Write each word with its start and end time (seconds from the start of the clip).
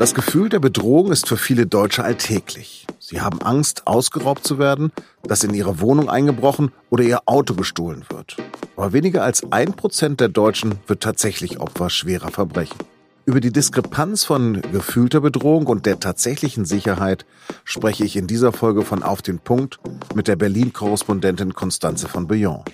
Das 0.00 0.14
Gefühl 0.14 0.48
der 0.48 0.60
Bedrohung 0.60 1.12
ist 1.12 1.28
für 1.28 1.36
viele 1.36 1.66
Deutsche 1.66 2.02
alltäglich. 2.02 2.86
Sie 2.98 3.20
haben 3.20 3.42
Angst, 3.42 3.86
ausgeraubt 3.86 4.46
zu 4.46 4.58
werden, 4.58 4.92
dass 5.24 5.44
in 5.44 5.52
ihre 5.52 5.80
Wohnung 5.80 6.08
eingebrochen 6.08 6.72
oder 6.88 7.04
ihr 7.04 7.20
Auto 7.26 7.52
gestohlen 7.52 8.06
wird. 8.08 8.38
Aber 8.78 8.94
weniger 8.94 9.22
als 9.22 9.52
ein 9.52 9.74
Prozent 9.74 10.20
der 10.20 10.30
Deutschen 10.30 10.76
wird 10.86 11.02
tatsächlich 11.02 11.60
Opfer 11.60 11.90
schwerer 11.90 12.30
Verbrechen. 12.30 12.78
Über 13.26 13.40
die 13.40 13.52
Diskrepanz 13.52 14.24
von 14.24 14.62
gefühlter 14.72 15.20
Bedrohung 15.20 15.66
und 15.66 15.84
der 15.84 16.00
tatsächlichen 16.00 16.64
Sicherheit 16.64 17.26
spreche 17.64 18.02
ich 18.02 18.16
in 18.16 18.26
dieser 18.26 18.52
Folge 18.52 18.86
von 18.86 19.02
Auf 19.02 19.20
den 19.20 19.38
Punkt 19.38 19.80
mit 20.14 20.28
der 20.28 20.36
Berlin-Korrespondentin 20.36 21.52
Constanze 21.52 22.08
von 22.08 22.26
Billon. 22.26 22.64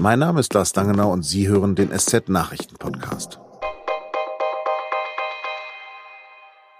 Mein 0.00 0.20
Name 0.20 0.40
ist 0.40 0.54
Lars 0.54 0.72
Dangenau 0.72 1.12
und 1.12 1.26
Sie 1.26 1.46
hören 1.46 1.74
den 1.74 1.90
SZ-Nachrichten-Podcast. 1.90 3.38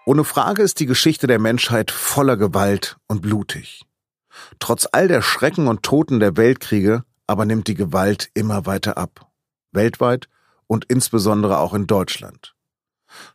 Ohne 0.06 0.24
Frage 0.24 0.62
ist 0.62 0.80
die 0.80 0.86
Geschichte 0.86 1.26
der 1.26 1.38
Menschheit 1.38 1.90
voller 1.90 2.36
Gewalt 2.36 2.96
und 3.06 3.20
blutig. 3.20 3.84
Trotz 4.58 4.88
all 4.90 5.08
der 5.08 5.22
Schrecken 5.22 5.68
und 5.68 5.82
Toten 5.82 6.20
der 6.20 6.36
Weltkriege 6.36 7.04
aber 7.26 7.44
nimmt 7.44 7.68
die 7.68 7.74
Gewalt 7.74 8.30
immer 8.34 8.66
weiter 8.66 8.98
ab. 8.98 9.30
Weltweit 9.72 10.28
und 10.66 10.86
insbesondere 10.86 11.58
auch 11.58 11.74
in 11.74 11.86
Deutschland. 11.86 12.54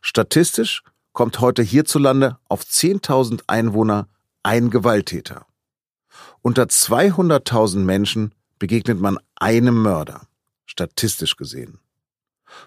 Statistisch 0.02 0.82
kommt 1.12 1.40
heute 1.40 1.62
hierzulande 1.62 2.38
auf 2.48 2.62
10.000 2.62 3.44
Einwohner 3.46 4.08
ein 4.42 4.68
Gewalttäter. 4.70 5.46
Unter 6.42 6.64
200.000 6.64 7.78
Menschen 7.78 8.34
begegnet 8.58 9.00
man 9.00 9.18
einem 9.36 9.80
Mörder, 9.80 10.28
statistisch 10.66 11.36
gesehen. 11.36 11.78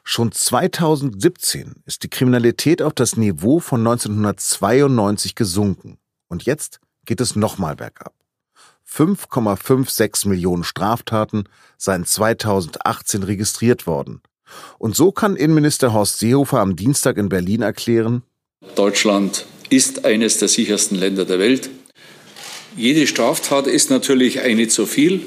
Schon 0.03 0.31
2017 0.31 1.75
ist 1.85 2.03
die 2.03 2.09
Kriminalität 2.09 2.81
auf 2.81 2.93
das 2.93 3.17
Niveau 3.17 3.59
von 3.59 3.81
1992 3.81 5.35
gesunken. 5.35 5.97
Und 6.27 6.43
jetzt 6.43 6.79
geht 7.05 7.21
es 7.21 7.35
nochmal 7.35 7.75
bergab. 7.75 8.13
5,56 8.87 10.27
Millionen 10.27 10.63
Straftaten 10.63 11.43
seien 11.77 12.05
2018 12.05 13.23
registriert 13.23 13.87
worden. 13.87 14.21
Und 14.79 14.95
so 14.95 15.11
kann 15.11 15.35
Innenminister 15.35 15.93
Horst 15.93 16.19
Seehofer 16.19 16.59
am 16.59 16.75
Dienstag 16.75 17.17
in 17.17 17.29
Berlin 17.29 17.61
erklären, 17.61 18.23
Deutschland 18.75 19.45
ist 19.69 20.05
eines 20.05 20.37
der 20.39 20.49
sichersten 20.49 20.97
Länder 20.97 21.23
der 21.23 21.39
Welt. 21.39 21.69
Jede 22.75 23.07
Straftat 23.07 23.67
ist 23.67 23.89
natürlich 23.89 24.41
eine 24.41 24.67
zu 24.67 24.85
viel. 24.85 25.25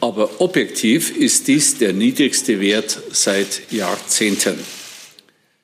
Aber 0.00 0.40
objektiv 0.40 1.16
ist 1.16 1.48
dies 1.48 1.78
der 1.78 1.92
niedrigste 1.92 2.60
Wert 2.60 3.00
seit 3.10 3.72
Jahrzehnten. 3.72 4.58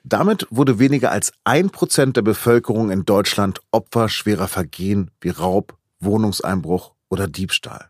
Damit 0.02 0.46
wurde 0.50 0.78
weniger 0.78 1.12
als 1.12 1.32
ein 1.44 1.70
Prozent 1.70 2.16
der 2.16 2.22
Bevölkerung 2.22 2.90
in 2.90 3.04
Deutschland 3.04 3.60
Opfer 3.70 4.08
schwerer 4.08 4.48
Vergehen 4.48 5.10
wie 5.20 5.30
Raub, 5.30 5.76
Wohnungseinbruch 6.00 6.92
oder 7.08 7.26
Diebstahl. 7.26 7.88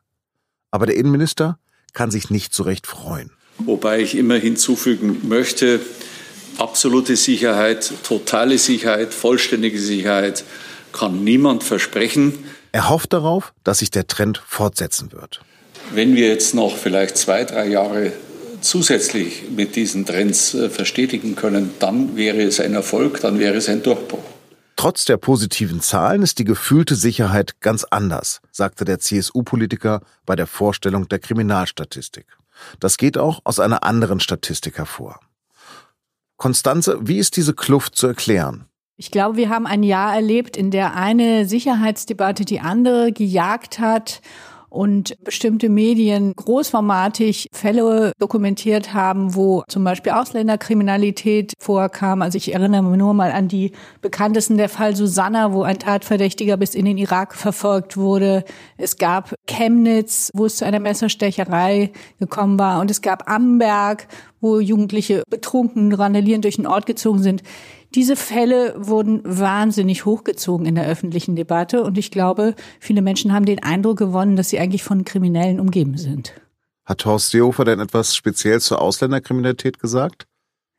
Aber 0.71 0.87
der 0.87 0.97
Innenminister 0.97 1.59
kann 1.93 2.11
sich 2.11 2.31
nicht 2.31 2.55
so 2.55 2.63
recht 2.63 2.87
freuen. 2.87 3.31
Wobei 3.59 4.01
ich 4.01 4.17
immer 4.17 4.37
hinzufügen 4.37 5.27
möchte, 5.29 5.81
absolute 6.59 7.17
Sicherheit, 7.17 7.93
totale 8.05 8.59
Sicherheit, 8.59 9.15
vollständige 9.15 9.79
Sicherheit 9.79 10.45
kann 10.93 11.25
niemand 11.25 11.65
versprechen. 11.65 12.45
Er 12.73 12.89
hofft 12.89 13.13
darauf, 13.13 13.55
dass 13.65 13.79
sich 13.79 13.91
der 13.91 14.07
Trend 14.07 14.43
fortsetzen 14.47 15.13
wird. 15.13 15.41
Wenn 15.93 16.15
wir 16.15 16.29
jetzt 16.29 16.55
noch 16.55 16.77
vielleicht 16.77 17.17
zwei, 17.17 17.45
drei 17.45 17.69
Jahre 17.69 18.13
zusätzlich 18.61 19.51
mit 19.51 19.77
diesen 19.77 20.07
Trends 20.07 20.55
äh, 20.55 20.71
verstetigen 20.71 21.37
können, 21.37 21.71
dann 21.79 22.17
wäre 22.17 22.43
es 22.43 22.61
ein 22.61 22.75
Erfolg, 22.75 23.21
dann 23.21 23.39
wäre 23.39 23.57
es 23.57 23.69
ein 23.69 23.83
Durchbruch. 23.83 24.25
Trotz 24.77 25.05
der 25.05 25.19
positiven 25.19 25.81
Zahlen 25.81 26.23
ist 26.23 26.39
die 26.39 26.45
gefühlte 26.45 26.97
Sicherheit 26.97 27.61
ganz 27.61 27.85
anders, 27.85 28.41
sagte 28.51 28.85
der 28.85 28.99
CSU-Politiker 28.99 30.01
bei 30.27 30.35
der 30.35 30.47
Vorstellung 30.47 31.09
der 31.09 31.21
Kriminalstatistik. 31.21 32.27
Das 32.81 32.97
geht 32.97 33.17
auch 33.17 33.41
aus 33.45 33.61
einer 33.61 33.85
anderen 33.85 34.21
Statistik 34.21 34.79
hervor. 34.79 35.21
Konstanze, 36.37 36.99
wie 37.03 37.19
ist 37.19 37.37
diese 37.37 37.55
Kluft 37.55 37.95
zu 37.97 38.09
erklären? 38.09 38.65
Ich 38.97 39.11
glaube, 39.11 39.37
wir 39.37 39.49
haben 39.49 39.67
ein 39.67 39.83
Jahr 39.83 40.15
erlebt, 40.15 40.57
in 40.57 40.71
der 40.71 40.95
eine 40.95 41.47
Sicherheitsdebatte 41.47 42.45
die 42.45 42.61
andere 42.61 43.13
gejagt 43.13 43.79
hat 43.79 44.21
und 44.75 45.17
bestimmte 45.23 45.69
Medien 45.69 46.35
großformatig 46.35 47.49
Fälle 47.53 48.13
dokumentiert 48.19 48.93
haben, 48.93 49.35
wo 49.35 49.63
zum 49.69 49.85
Beispiel 49.85 50.13
Ausländerkriminalität 50.13 51.53
vorkam. 51.61 52.23
Also 52.23 52.39
ich 52.39 52.53
erinnere 52.53 52.83
mich 52.83 52.99
nur 52.99 53.15
mal 53.15 53.31
an 53.31 53.47
die 53.47 53.73
bekanntesten 54.03 54.57
der 54.57 54.69
Fall 54.69 54.97
Susanna, 54.97 55.53
wo 55.53 55.63
ein 55.63 55.79
Tatverdächtiger 55.79 56.57
bis 56.57 56.75
in 56.75 56.87
den 56.87 56.99
Irak 56.99 57.35
verfolgt 57.35 57.97
wurde. 57.97 58.45
Es 58.77 58.97
gab 58.97 59.35
Chemnitz, 59.47 60.31
wo 60.35 60.47
es 60.47 60.57
zu 60.57 60.67
einer 60.67 60.81
Messerstecherei 60.81 61.93
gekommen 62.19 62.59
war. 62.59 62.81
Und 62.81 62.91
es 62.91 63.01
gab 63.01 63.31
Amberg, 63.31 64.09
wo 64.41 64.59
Jugendliche 64.59 65.23
betrunken, 65.31 65.93
randalierend 65.93 66.45
durch 66.45 66.57
den 66.57 66.67
Ort 66.67 66.87
gezogen 66.87 67.23
sind. 67.23 67.43
Diese 67.95 68.17
Fälle 68.17 68.75
wurden 68.77 69.21
wahnsinnig 69.25 70.05
hochgezogen 70.05 70.67
in 70.67 70.75
der 70.75 70.87
öffentlichen 70.87 71.37
Debatte 71.37 71.85
und 71.85 71.97
ich 71.97 72.11
glaube, 72.11 72.57
viele 72.81 73.03
Menschen 73.03 73.33
haben 73.33 73.45
den 73.45 73.63
Eindruck 73.63 73.99
gewonnen, 73.99 74.35
dass 74.35 74.49
sie 74.49 74.59
eigentlich 74.59 74.83
von 74.83 75.05
Kriminellen 75.05 75.61
umgeben 75.61 75.97
sind. 75.97 76.33
Hat 76.85 77.05
Horst 77.05 77.31
Seehofer 77.31 77.65
denn 77.65 77.79
etwas 77.79 78.17
speziell 78.17 78.61
zur 78.61 78.83
Ausländerkriminalität 78.83 79.79
gesagt? 79.79 80.27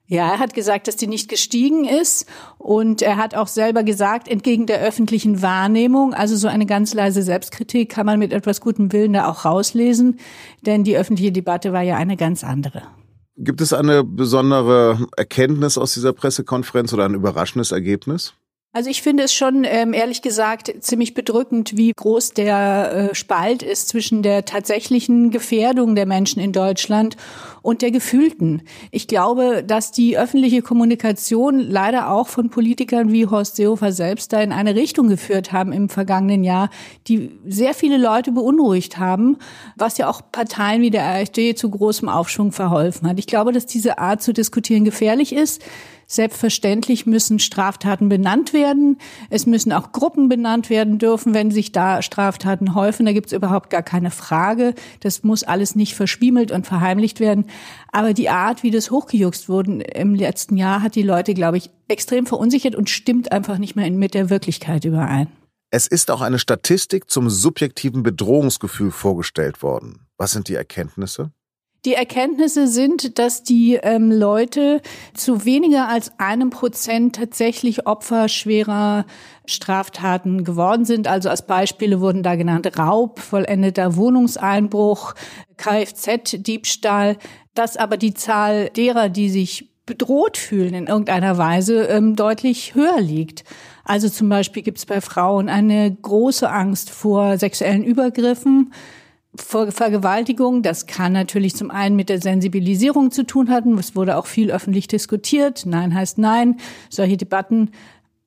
Ja, 0.08 0.34
er 0.34 0.40
hat 0.40 0.54
gesagt, 0.54 0.88
dass 0.88 0.98
die 0.98 1.08
nicht 1.08 1.30
gestiegen 1.30 1.86
ist 1.86 2.28
und 2.60 3.02
er 3.02 3.18
hat 3.18 3.34
auch 3.34 3.48
selber 3.48 3.84
gesagt, 3.84 4.28
entgegen 4.28 4.68
der 4.68 4.82
öffentlichen 4.82 5.42
Wahrnehmung, 5.42 6.14
also 6.14 6.36
so 6.36 6.48
eine 6.48 6.68
ganz 6.68 6.94
leise 6.94 7.24
Selbstkritik 7.24 7.90
kann 7.90 8.06
man 8.06 8.20
mit 8.20 8.34
etwas 8.34 8.62
gutem 8.62 8.92
Willen 8.92 9.14
da 9.14 9.28
auch 9.28 9.46
rauslesen, 9.46 10.20
denn 10.66 10.84
die 10.84 10.98
öffentliche 10.98 11.32
Debatte 11.32 11.74
war 11.74 11.82
ja 11.82 11.96
eine 11.96 12.18
ganz 12.18 12.44
andere. 12.44 12.84
Gibt 13.38 13.60
es 13.60 13.74
eine 13.74 14.04
besondere 14.04 15.08
Erkenntnis 15.18 15.78
aus 15.78 15.94
dieser 15.94 16.14
Pressekonferenz 16.14 16.94
oder 16.94 17.06
ein 17.06 17.14
überraschendes 17.14 17.72
Ergebnis? 17.72 18.34
Also 18.76 18.90
ich 18.90 19.02
finde 19.02 19.24
es 19.24 19.34
schon 19.34 19.64
ähm, 19.64 19.94
ehrlich 19.94 20.22
gesagt 20.22 20.74
ziemlich 20.82 21.14
bedrückend, 21.14 21.78
wie 21.78 21.94
groß 21.96 22.32
der 22.32 23.12
äh, 23.12 23.16
Spalt 23.16 23.64
ist 23.64 23.88
zwischen 23.88 24.22
der 24.22 24.44
tatsächlichen 24.44 25.32
Gefährdung 25.32 25.96
der 25.96 26.06
Menschen 26.06 26.42
in 26.42 26.52
Deutschland 26.52 27.16
und 27.66 27.82
der 27.82 27.90
gefühlten. 27.90 28.62
Ich 28.92 29.08
glaube, 29.08 29.64
dass 29.66 29.92
die 29.92 30.18
öffentliche 30.18 30.62
Kommunikation 30.62 31.60
leider 31.60 32.12
auch 32.12 32.28
von 32.28 32.52
Politikern 32.52 33.12
wie 33.12 33.26
Horst 33.26 33.56
Seehofer 33.56 33.92
selbst 33.92 34.32
da 34.34 34.42
in 34.42 34.52
eine 34.52 34.76
Richtung 34.76 35.08
geführt 35.08 35.52
haben 35.52 35.72
im 35.74 35.90
vergangenen 35.90 36.44
Jahr, 36.44 36.70
die 37.08 37.32
sehr 37.48 37.74
viele 37.74 37.98
Leute 37.98 38.32
beunruhigt 38.32 39.00
haben, 39.00 39.38
was 39.76 39.98
ja 39.98 40.08
auch 40.08 40.22
Parteien 40.32 40.84
wie 40.84 40.92
der 40.92 41.06
AfD 41.06 41.56
zu 41.56 41.72
großem 41.72 42.08
Aufschwung 42.08 42.52
verholfen 42.52 43.10
hat. 43.10 43.18
Ich 43.18 43.26
glaube, 43.26 43.52
dass 43.52 43.66
diese 43.66 43.98
Art 43.98 44.22
zu 44.22 44.32
diskutieren 44.32 44.86
gefährlich 44.86 45.34
ist. 45.34 45.64
Selbstverständlich 46.08 47.08
müssen 47.08 47.40
Straftaten 47.40 48.10
benannt 48.10 48.54
werden. 48.54 48.98
Es 49.32 49.48
müssen 49.48 49.74
auch 49.74 49.92
Gruppen 49.92 50.30
benannt 50.30 50.70
werden 50.70 51.00
dürfen, 51.00 51.34
wenn 51.34 51.50
sich 51.50 51.72
da 51.72 52.04
Straftaten 52.04 52.76
häufen. 52.76 53.08
Da 53.08 53.12
gibt 53.12 53.28
es 53.28 53.34
überhaupt 53.34 53.72
gar 53.72 53.82
keine 53.82 54.12
Frage. 54.12 54.76
Das 55.00 55.24
muss 55.24 55.44
alles 55.44 55.76
nicht 55.76 55.96
verschwiemelt 55.96 56.52
und 56.52 56.68
verheimlicht 56.68 57.20
werden. 57.20 57.46
Aber 57.92 58.14
die 58.14 58.30
Art, 58.30 58.64
wie 58.64 58.72
das 58.72 58.92
hochgejuckst 58.92 59.50
wurde 59.50 59.82
im 59.84 60.16
letzten 60.16 60.58
Jahr, 60.58 60.82
hat 60.82 60.96
die 60.96 61.04
Leute, 61.04 61.34
glaube 61.34 61.58
ich, 61.58 61.70
extrem 61.88 62.26
verunsichert 62.26 62.76
und 62.76 62.90
stimmt 62.90 63.32
einfach 63.32 63.58
nicht 63.58 63.76
mehr 63.76 63.90
mit 63.92 64.14
der 64.14 64.30
Wirklichkeit 64.30 64.86
überein. 64.86 65.28
Es 65.72 65.88
ist 65.88 66.12
auch 66.12 66.22
eine 66.22 66.40
Statistik 66.40 67.10
zum 67.10 67.30
subjektiven 67.30 68.04
Bedrohungsgefühl 68.04 68.92
vorgestellt 68.92 69.62
worden. 69.62 70.08
Was 70.18 70.32
sind 70.32 70.48
die 70.48 70.56
Erkenntnisse? 70.56 71.32
Die 71.86 71.94
Erkenntnisse 71.94 72.68
sind, 72.68 73.20
dass 73.20 73.44
die 73.44 73.76
ähm, 73.76 74.12
Leute 74.12 74.82
zu 75.14 75.46
weniger 75.46 75.88
als 75.88 76.12
einem 76.18 76.50
Prozent 76.50 77.16
tatsächlich 77.16 77.86
Opfer 77.86 78.28
schwerer 78.28 79.06
Straftaten 79.46 80.44
geworden 80.44 80.86
sind. 80.86 81.08
Also 81.08 81.30
als 81.30 81.46
Beispiele 81.46 82.02
wurden 82.02 82.24
da 82.24 82.36
genannt 82.36 82.80
Raub, 82.80 83.20
vollendeter 83.20 83.96
Wohnungseinbruch, 83.98 85.14
Kfz-Diebstahl. 85.58 87.18
Dass 87.56 87.78
aber 87.78 87.98
die 87.98 88.14
Zahl 88.14 88.70
derer, 88.70 89.10
die 89.10 89.30
sich 89.30 89.70
bedroht 89.86 90.38
fühlen 90.38 90.74
in 90.74 90.88
irgendeiner 90.88 91.38
Weise, 91.38 91.84
ähm, 91.86 92.16
deutlich 92.16 92.76
höher 92.76 93.00
liegt. 93.00 93.44
Also 93.84 94.10
zum 94.10 94.30
Beispiel 94.30 94.64
gibt 94.64 94.80
es 94.80 94.86
bei 94.86 95.00
Frauen 95.02 95.48
eine 95.48 95.94
große 95.94 96.50
Angst 96.50 96.90
vor 96.90 97.38
sexuellen 97.38 97.84
Übergriffen. 97.84 98.74
Vergewaltigung, 99.38 100.62
das 100.62 100.88
kann 100.88 101.12
natürlich 101.12 101.56
zum 101.56 101.70
einen 101.70 101.96
mit 101.96 102.10
der 102.10 102.22
Sensibilisierung 102.22 103.12
zu 103.12 103.26
tun 103.26 103.50
haben. 103.50 103.78
Es 103.78 103.96
wurde 103.96 104.18
auch 104.18 104.28
viel 104.28 104.52
öffentlich 104.52 104.88
diskutiert. 104.88 105.66
Nein 105.66 105.94
heißt 105.94 106.18
Nein. 106.18 106.58
Solche 106.90 107.18
Debatten. 107.18 107.72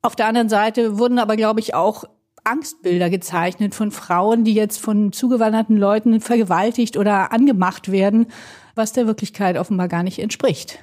Auf 0.01 0.15
der 0.15 0.27
anderen 0.27 0.49
Seite 0.49 0.97
wurden 0.97 1.19
aber, 1.19 1.35
glaube 1.35 1.59
ich, 1.59 1.73
auch 1.73 2.05
Angstbilder 2.43 3.09
gezeichnet 3.09 3.75
von 3.75 3.91
Frauen, 3.91 4.43
die 4.43 4.53
jetzt 4.53 4.79
von 4.79 5.11
zugewanderten 5.11 5.77
Leuten 5.77 6.21
vergewaltigt 6.21 6.95
oder 6.95 7.33
angemacht 7.33 7.91
werden, 7.91 8.27
was 8.79 8.93
der 8.93 9.05
Wirklichkeit 9.05 9.57
offenbar 9.57 9.87
gar 9.87 10.01
nicht 10.01 10.17
entspricht. 10.17 10.79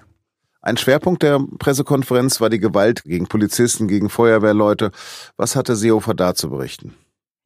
Ein 0.62 0.76
Schwerpunkt 0.76 1.22
der 1.22 1.40
Pressekonferenz 1.58 2.40
war 2.40 2.50
die 2.50 2.60
Gewalt 2.60 3.02
gegen 3.04 3.26
Polizisten, 3.26 3.88
gegen 3.88 4.08
Feuerwehrleute. 4.08 4.93
Was 5.37 5.56
hatte 5.56 5.75
Seehofer 5.75 6.14
da 6.14 6.34
zu 6.34 6.50
berichten? 6.50 6.94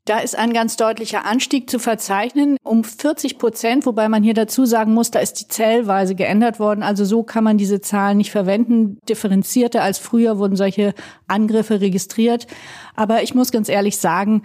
Da 0.07 0.19
ist 0.19 0.37
ein 0.37 0.53
ganz 0.55 0.77
deutlicher 0.77 1.27
Anstieg 1.27 1.69
zu 1.69 1.79
verzeichnen, 1.79 2.57
um 2.65 2.83
40 2.83 3.39
Prozent, 3.39 3.85
wobei 3.85 4.09
man 4.09 4.23
hier 4.23 4.33
dazu 4.33 4.65
sagen 4.65 4.95
muss, 4.95 5.11
da 5.11 5.19
ist 5.19 5.35
die 5.35 5.49
Zählweise 5.49 6.15
geändert 6.15 6.59
worden. 6.59 6.83
Also 6.83 7.05
so 7.05 7.23
kann 7.23 7.45
man 7.45 7.59
diese 7.59 7.83
Zahlen 7.83 8.17
nicht 8.17 8.31
verwenden. 8.31 8.99
Differenzierter 9.09 9.83
als 9.83 9.99
früher 9.99 10.39
wurden 10.39 10.57
solche 10.57 10.95
Angriffe 11.29 11.83
registriert. 11.83 12.47
Aber 12.97 13.23
ich 13.23 13.35
muss 13.35 13.53
ganz 13.53 13.69
ehrlich 13.69 13.99
sagen, 13.99 14.43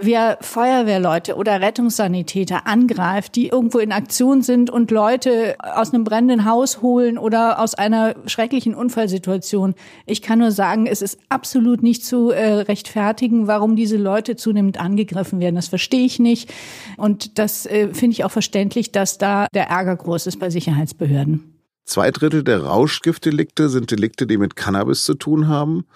wer 0.00 0.38
Feuerwehrleute 0.40 1.36
oder 1.36 1.60
Rettungssanitäter 1.60 2.66
angreift, 2.66 3.36
die 3.36 3.48
irgendwo 3.48 3.78
in 3.78 3.92
Aktion 3.92 4.42
sind 4.42 4.70
und 4.70 4.90
Leute 4.90 5.56
aus 5.58 5.92
einem 5.92 6.04
brennenden 6.04 6.44
Haus 6.44 6.82
holen 6.82 7.18
oder 7.18 7.60
aus 7.60 7.74
einer 7.74 8.14
schrecklichen 8.26 8.74
Unfallsituation. 8.74 9.74
Ich 10.06 10.22
kann 10.22 10.38
nur 10.38 10.52
sagen, 10.52 10.86
es 10.86 11.02
ist 11.02 11.18
absolut 11.28 11.82
nicht 11.82 12.04
zu 12.04 12.30
äh, 12.30 12.52
rechtfertigen, 12.62 13.46
warum 13.46 13.76
diese 13.76 13.96
Leute 13.96 14.36
zunehmend 14.36 14.78
angegriffen 14.78 15.40
werden. 15.40 15.56
Das 15.56 15.68
verstehe 15.68 16.04
ich 16.04 16.18
nicht. 16.18 16.52
Und 16.96 17.38
das 17.38 17.66
äh, 17.66 17.92
finde 17.92 18.14
ich 18.14 18.24
auch 18.24 18.30
verständlich, 18.30 18.92
dass 18.92 19.18
da 19.18 19.46
der 19.54 19.68
Ärger 19.68 19.96
groß 19.96 20.26
ist 20.26 20.38
bei 20.38 20.50
Sicherheitsbehörden. 20.50 21.52
Zwei 21.84 22.10
Drittel 22.10 22.42
der 22.42 22.64
Rauschgiftdelikte 22.64 23.68
sind 23.68 23.92
Delikte, 23.92 24.26
die 24.26 24.38
mit 24.38 24.56
Cannabis 24.56 25.04
zu 25.04 25.14
tun 25.14 25.46
haben. 25.46 25.86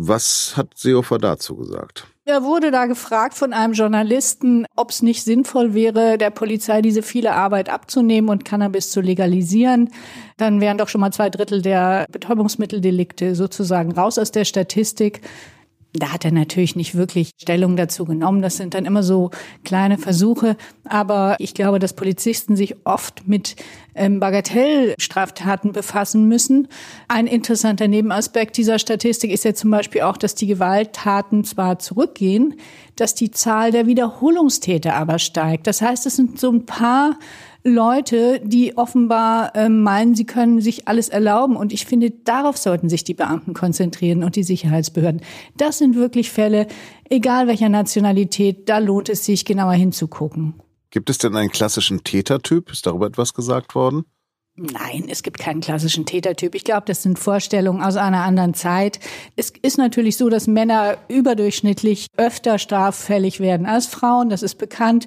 Was 0.00 0.56
hat 0.56 0.78
Seehofer 0.78 1.18
dazu 1.18 1.56
gesagt? 1.56 2.06
Er 2.24 2.44
wurde 2.44 2.70
da 2.70 2.86
gefragt 2.86 3.34
von 3.34 3.52
einem 3.52 3.72
Journalisten, 3.72 4.64
ob 4.76 4.90
es 4.90 5.02
nicht 5.02 5.24
sinnvoll 5.24 5.74
wäre, 5.74 6.18
der 6.18 6.30
Polizei 6.30 6.82
diese 6.82 7.02
viele 7.02 7.32
Arbeit 7.32 7.68
abzunehmen 7.68 8.30
und 8.30 8.44
Cannabis 8.44 8.90
zu 8.90 9.00
legalisieren. 9.00 9.90
Dann 10.36 10.60
wären 10.60 10.78
doch 10.78 10.88
schon 10.88 11.00
mal 11.00 11.12
zwei 11.12 11.30
Drittel 11.30 11.62
der 11.62 12.06
Betäubungsmitteldelikte 12.12 13.34
sozusagen 13.34 13.90
raus 13.90 14.18
aus 14.18 14.30
der 14.30 14.44
Statistik. 14.44 15.22
Da 15.94 16.12
hat 16.12 16.24
er 16.26 16.32
natürlich 16.32 16.76
nicht 16.76 16.94
wirklich 16.94 17.30
Stellung 17.40 17.76
dazu 17.76 18.04
genommen. 18.04 18.42
Das 18.42 18.58
sind 18.58 18.74
dann 18.74 18.84
immer 18.84 19.02
so 19.02 19.30
kleine 19.64 19.96
Versuche. 19.96 20.56
Aber 20.84 21.36
ich 21.38 21.54
glaube, 21.54 21.78
dass 21.78 21.94
Polizisten 21.94 22.56
sich 22.56 22.76
oft 22.84 23.26
mit 23.26 23.56
ähm, 23.94 24.20
Bagatellstraftaten 24.20 25.72
befassen 25.72 26.28
müssen. 26.28 26.68
Ein 27.08 27.26
interessanter 27.26 27.88
Nebenaspekt 27.88 28.58
dieser 28.58 28.78
Statistik 28.78 29.30
ist 29.32 29.44
ja 29.44 29.54
zum 29.54 29.70
Beispiel 29.70 30.02
auch, 30.02 30.18
dass 30.18 30.34
die 30.34 30.46
Gewalttaten 30.46 31.44
zwar 31.44 31.78
zurückgehen, 31.78 32.54
dass 32.96 33.14
die 33.14 33.30
Zahl 33.30 33.72
der 33.72 33.86
Wiederholungstäter 33.86 34.94
aber 34.94 35.18
steigt. 35.18 35.66
Das 35.66 35.80
heißt, 35.80 36.04
es 36.04 36.16
sind 36.16 36.38
so 36.38 36.50
ein 36.50 36.66
paar 36.66 37.18
Leute, 37.68 38.40
die 38.44 38.76
offenbar 38.76 39.54
äh, 39.54 39.68
meinen, 39.68 40.14
sie 40.14 40.26
können 40.26 40.60
sich 40.60 40.88
alles 40.88 41.08
erlauben. 41.08 41.56
Und 41.56 41.72
ich 41.72 41.86
finde, 41.86 42.10
darauf 42.10 42.56
sollten 42.56 42.88
sich 42.88 43.04
die 43.04 43.14
Beamten 43.14 43.54
konzentrieren 43.54 44.24
und 44.24 44.36
die 44.36 44.42
Sicherheitsbehörden. 44.42 45.22
Das 45.56 45.78
sind 45.78 45.94
wirklich 45.94 46.30
Fälle, 46.30 46.66
egal 47.08 47.46
welcher 47.46 47.68
Nationalität, 47.68 48.68
da 48.68 48.78
lohnt 48.78 49.08
es 49.08 49.24
sich 49.24 49.44
genauer 49.44 49.74
hinzugucken. 49.74 50.54
Gibt 50.90 51.10
es 51.10 51.18
denn 51.18 51.36
einen 51.36 51.50
klassischen 51.50 52.02
Tätertyp? 52.02 52.70
Ist 52.70 52.86
darüber 52.86 53.06
etwas 53.06 53.34
gesagt 53.34 53.74
worden? 53.74 54.04
Nein, 54.60 55.04
es 55.08 55.22
gibt 55.22 55.38
keinen 55.38 55.60
klassischen 55.60 56.04
Tätertyp. 56.04 56.56
Ich 56.56 56.64
glaube, 56.64 56.82
das 56.86 57.04
sind 57.04 57.16
Vorstellungen 57.16 57.80
aus 57.80 57.96
einer 57.96 58.24
anderen 58.24 58.54
Zeit. 58.54 58.98
Es 59.36 59.52
ist 59.62 59.78
natürlich 59.78 60.16
so, 60.16 60.28
dass 60.28 60.48
Männer 60.48 60.96
überdurchschnittlich 61.06 62.08
öfter 62.16 62.58
straffällig 62.58 63.38
werden 63.38 63.66
als 63.66 63.86
Frauen. 63.86 64.30
Das 64.30 64.42
ist 64.42 64.56
bekannt. 64.56 65.06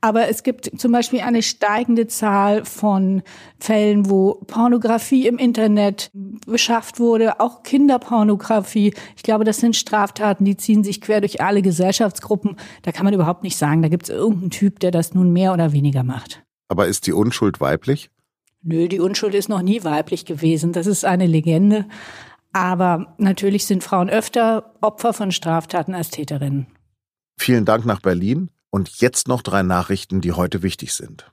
Aber 0.00 0.28
es 0.28 0.44
gibt 0.44 0.78
zum 0.78 0.92
Beispiel 0.92 1.20
eine 1.20 1.42
steigende 1.42 2.06
Zahl 2.06 2.64
von 2.64 3.22
Fällen, 3.58 4.08
wo 4.08 4.34
Pornografie 4.46 5.26
im 5.26 5.36
Internet 5.36 6.10
beschafft 6.46 7.00
wurde, 7.00 7.40
auch 7.40 7.64
Kinderpornografie. 7.64 8.94
Ich 9.16 9.24
glaube, 9.24 9.42
das 9.42 9.58
sind 9.58 9.74
Straftaten, 9.74 10.44
die 10.44 10.56
ziehen 10.56 10.84
sich 10.84 11.00
quer 11.00 11.20
durch 11.20 11.40
alle 11.40 11.62
Gesellschaftsgruppen. 11.62 12.56
Da 12.82 12.92
kann 12.92 13.04
man 13.04 13.14
überhaupt 13.14 13.42
nicht 13.42 13.56
sagen, 13.56 13.82
da 13.82 13.88
gibt 13.88 14.04
es 14.04 14.10
irgendeinen 14.10 14.50
Typ, 14.50 14.78
der 14.78 14.92
das 14.92 15.12
nun 15.12 15.32
mehr 15.32 15.52
oder 15.52 15.72
weniger 15.72 16.04
macht. 16.04 16.44
Aber 16.68 16.86
ist 16.86 17.08
die 17.08 17.12
Unschuld 17.12 17.60
weiblich? 17.60 18.08
Nö, 18.62 18.88
die 18.88 19.00
Unschuld 19.00 19.34
ist 19.34 19.48
noch 19.48 19.62
nie 19.62 19.82
weiblich 19.82 20.24
gewesen. 20.24 20.72
Das 20.72 20.86
ist 20.86 21.04
eine 21.04 21.26
Legende. 21.26 21.86
Aber 22.52 23.14
natürlich 23.18 23.66
sind 23.66 23.82
Frauen 23.82 24.10
öfter 24.10 24.74
Opfer 24.80 25.12
von 25.12 25.32
Straftaten 25.32 25.94
als 25.94 26.10
Täterinnen. 26.10 26.66
Vielen 27.38 27.64
Dank 27.64 27.86
nach 27.86 28.00
Berlin. 28.00 28.50
Und 28.70 29.00
jetzt 29.00 29.28
noch 29.28 29.42
drei 29.42 29.62
Nachrichten, 29.62 30.20
die 30.20 30.32
heute 30.32 30.62
wichtig 30.62 30.94
sind. 30.94 31.30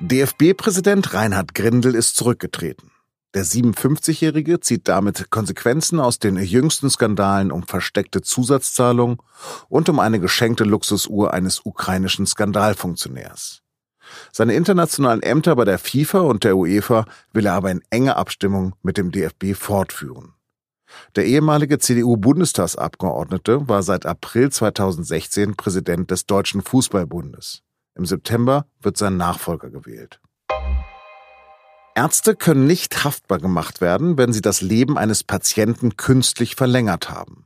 DFB-Präsident 0.00 1.14
Reinhard 1.14 1.54
Grindel 1.54 1.94
ist 1.94 2.16
zurückgetreten. 2.16 2.90
Der 3.34 3.44
57-Jährige 3.44 4.60
zieht 4.60 4.86
damit 4.86 5.30
Konsequenzen 5.30 5.98
aus 5.98 6.18
den 6.18 6.36
jüngsten 6.36 6.90
Skandalen 6.90 7.50
um 7.50 7.62
versteckte 7.64 8.20
Zusatzzahlungen 8.20 9.18
und 9.68 9.88
um 9.88 9.98
eine 9.98 10.20
geschenkte 10.20 10.64
Luxusuhr 10.64 11.32
eines 11.32 11.64
ukrainischen 11.64 12.26
Skandalfunktionärs. 12.26 13.63
Seine 14.32 14.54
internationalen 14.54 15.22
Ämter 15.22 15.56
bei 15.56 15.64
der 15.64 15.78
FIFA 15.78 16.20
und 16.20 16.44
der 16.44 16.56
UEFA 16.56 17.06
will 17.32 17.46
er 17.46 17.54
aber 17.54 17.70
in 17.70 17.82
enger 17.90 18.16
Abstimmung 18.16 18.74
mit 18.82 18.96
dem 18.96 19.10
DFB 19.10 19.54
fortführen. 19.54 20.34
Der 21.16 21.26
ehemalige 21.26 21.78
CDU-Bundestagsabgeordnete 21.78 23.68
war 23.68 23.82
seit 23.82 24.06
April 24.06 24.50
2016 24.50 25.56
Präsident 25.56 26.10
des 26.10 26.26
Deutschen 26.26 26.62
Fußballbundes. 26.62 27.62
Im 27.96 28.06
September 28.06 28.66
wird 28.80 28.96
sein 28.96 29.16
Nachfolger 29.16 29.70
gewählt. 29.70 30.20
Ärzte 31.96 32.34
können 32.34 32.66
nicht 32.66 33.04
haftbar 33.04 33.38
gemacht 33.38 33.80
werden, 33.80 34.18
wenn 34.18 34.32
sie 34.32 34.40
das 34.40 34.60
Leben 34.60 34.98
eines 34.98 35.22
Patienten 35.22 35.96
künstlich 35.96 36.56
verlängert 36.56 37.08
haben. 37.08 37.44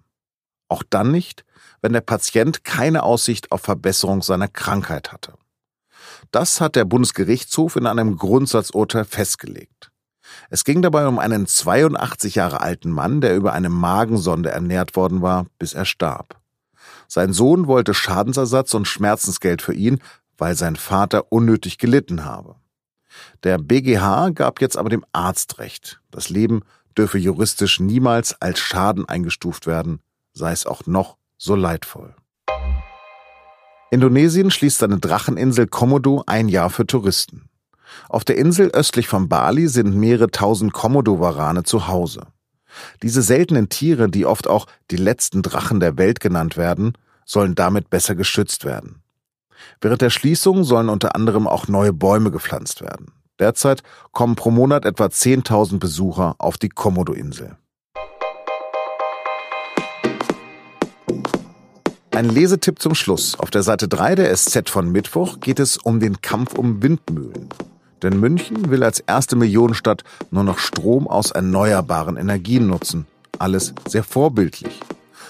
Auch 0.69 0.83
dann 0.89 1.11
nicht, 1.11 1.45
wenn 1.83 1.93
der 1.93 2.01
Patient 2.01 2.65
keine 2.65 3.03
Aussicht 3.03 3.53
auf 3.53 3.61
Verbesserung 3.61 4.23
seiner 4.23 4.49
Krankheit 4.49 5.13
hatte. 5.13 5.35
Das 6.31 6.61
hat 6.61 6.77
der 6.77 6.85
Bundesgerichtshof 6.85 7.77
in 7.77 7.87
einem 7.87 8.17
Grundsatzurteil 8.17 9.05
festgelegt. 9.05 9.91
Es 10.51 10.65
ging 10.65 10.83
dabei 10.83 11.07
um 11.07 11.19
einen 11.19 11.47
82 11.47 12.35
Jahre 12.35 12.61
alten 12.61 12.91
Mann, 12.91 13.21
der 13.21 13.37
über 13.37 13.53
eine 13.53 13.69
Magensonde 13.69 14.51
ernährt 14.51 14.97
worden 14.97 15.23
war, 15.23 15.47
bis 15.59 15.75
er 15.75 15.85
starb. 15.85 16.41
Sein 17.07 17.33
Sohn 17.33 17.67
wollte 17.67 17.95
Schadensersatz 17.95 18.75
und 18.75 18.87
Schmerzensgeld 18.87 19.63
für 19.63 19.75
ihn, 19.75 20.01
weil 20.37 20.55
sein 20.55 20.77
Vater 20.77 21.33
unnötig 21.33 21.79
gelitten 21.79 22.25
habe. 22.25 22.57
Der 23.43 23.59
BGH 23.59 24.31
gab 24.31 24.61
jetzt 24.61 24.77
aber 24.77 24.91
dem 24.91 25.05
Arzt 25.13 25.59
recht. 25.59 26.01
Das 26.11 26.29
Leben 26.29 26.63
dürfe 26.97 27.19
juristisch 27.19 27.81
niemals 27.81 28.41
als 28.41 28.59
Schaden 28.59 29.09
eingestuft 29.09 29.67
werden, 29.67 30.01
sei 30.33 30.53
es 30.53 30.67
auch 30.67 30.87
noch 30.87 31.17
so 31.37 31.55
leidvoll. 31.55 32.15
Indonesien 33.91 34.51
schließt 34.51 34.79
seine 34.79 34.99
Dracheninsel 34.99 35.67
Komodo 35.67 36.23
ein 36.27 36.49
Jahr 36.49 36.69
für 36.69 36.87
Touristen. 36.87 37.49
Auf 38.11 38.25
der 38.25 38.37
Insel 38.37 38.71
östlich 38.71 39.09
von 39.09 39.29
Bali 39.29 39.67
sind 39.69 39.97
mehrere 39.97 40.31
tausend 40.31 40.75
Komodo-Warane 40.75 41.63
zu 41.63 41.89
Hause. 41.89 42.27
Diese 43.03 43.23
seltenen 43.23 43.71
Tiere, 43.71 44.11
die 44.11 44.27
oft 44.27 44.47
auch 44.47 44.67
die 44.91 44.97
letzten 44.97 45.41
Drachen 45.43 45.81
der 45.81 45.97
Welt 45.97 46.21
genannt 46.21 46.59
werden, 46.59 46.93
sollen 47.25 47.55
damit 47.55 47.89
besser 47.89 48.15
geschützt 48.15 48.67
werden. 48.67 49.03
Während 49.81 50.03
der 50.03 50.11
Schließung 50.11 50.65
sollen 50.65 50.91
unter 50.91 51.15
anderem 51.15 51.47
auch 51.47 51.67
neue 51.67 51.95
Bäume 51.95 52.31
gepflanzt 52.31 52.83
werden. 52.83 53.13
Derzeit 53.39 53.83
kommen 54.13 54.37
pro 54.37 54.51
Monat 54.51 54.85
etwa 54.85 55.07
10.000 55.07 55.79
Besucher 55.79 56.35
auf 56.39 56.59
die 56.59 56.69
Komodo-Insel. 56.69 57.57
Ein 62.19 62.31
Lesetipp 62.31 62.83
zum 62.83 62.97
Schluss. 62.97 63.39
Auf 63.39 63.53
der 63.53 63.63
Seite 63.63 63.87
3 63.87 64.17
der 64.17 64.37
SZ 64.37 64.71
von 64.71 64.91
Mittwoch 64.91 65.39
geht 65.39 65.61
es 65.61 65.77
um 65.77 66.01
den 66.01 66.21
Kampf 66.21 66.55
um 66.55 66.83
Windmühlen. 66.83 67.49
Denn 68.03 68.19
München 68.19 68.71
will 68.71 68.83
als 68.83 68.99
erste 68.99 69.37
Millionenstadt 69.37 70.03
nur 70.33 70.43
noch 70.43 70.59
Strom 70.59 71.07
aus 71.07 71.31
erneuerbaren 71.31 72.17
Energien 72.17 72.67
nutzen. 72.67 73.07
Alles 73.39 73.73
sehr 73.87 74.03
vorbildlich. 74.03 74.81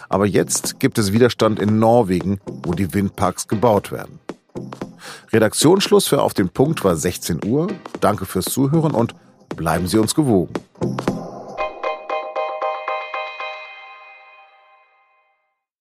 Aber 0.09 0.25
jetzt 0.25 0.81
gibt 0.81 0.97
es 0.97 1.13
Widerstand 1.13 1.61
in 1.61 1.79
Norwegen, 1.79 2.41
wo 2.47 2.73
die 2.73 2.95
Windparks 2.95 3.49
gebaut 3.49 3.93
werden. 3.93 4.19
Redaktionsschluss 5.31 6.09
für 6.09 6.23
Auf 6.23 6.33
den 6.33 6.49
Punkt 6.49 6.85
war 6.85 6.97
16 6.97 7.45
Uhr. 7.45 7.67
Danke 8.01 8.25
fürs 8.25 8.47
Zuhören 8.47 8.93
und 8.93 9.15
bleiben 9.57 9.89
Sie 9.89 9.99
uns 9.99 10.15
gewogen. 10.15 10.55